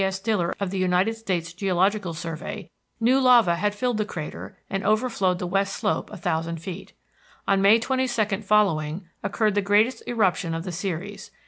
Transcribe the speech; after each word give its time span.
S. 0.03 0.17
Diller 0.17 0.51
of 0.59 0.71
the 0.71 0.79
United 0.79 1.13
States 1.15 1.53
Geological 1.53 2.15
Survey, 2.15 2.71
new 2.99 3.19
lava 3.21 3.57
had 3.57 3.75
filled 3.75 3.97
the 3.99 4.03
crater 4.03 4.57
and 4.67 4.83
overflowed 4.83 5.37
the 5.37 5.45
west 5.45 5.75
slope 5.75 6.09
a 6.09 6.17
thousand 6.17 6.57
feet. 6.59 6.93
On 7.47 7.61
May 7.61 7.77
22 7.77 8.41
following 8.41 9.07
occurred 9.21 9.53
the 9.53 9.61
greatest 9.61 10.01
eruption 10.07 10.55
of 10.55 10.63
the 10.63 10.71
series. 10.71 11.29